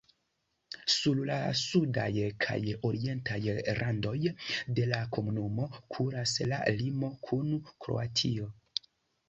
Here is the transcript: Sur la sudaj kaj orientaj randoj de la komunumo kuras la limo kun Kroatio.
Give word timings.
Sur 0.93 1.19
la 1.29 1.35
sudaj 1.59 2.13
kaj 2.45 2.57
orientaj 2.89 3.37
randoj 3.81 4.15
de 4.79 4.89
la 4.95 5.03
komunumo 5.19 5.69
kuras 5.99 6.37
la 6.55 6.65
limo 6.83 7.15
kun 7.31 7.57
Kroatio. 7.71 8.53